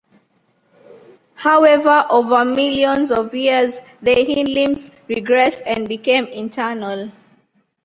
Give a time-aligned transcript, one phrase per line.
[1.35, 7.11] However over millions of years the hindlimbs regressed and became internal.